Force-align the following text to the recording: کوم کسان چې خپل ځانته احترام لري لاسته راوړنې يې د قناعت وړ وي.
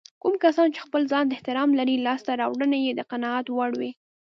کوم 0.21 0.33
کسان 0.43 0.67
چې 0.75 0.79
خپل 0.85 1.01
ځانته 1.11 1.33
احترام 1.35 1.69
لري 1.79 1.95
لاسته 2.07 2.31
راوړنې 2.41 2.79
يې 2.85 2.91
د 2.95 3.01
قناعت 3.11 3.45
وړ 3.51 3.71
وي. 3.79 3.91